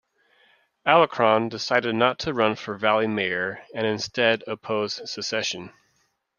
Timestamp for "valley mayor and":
2.75-3.85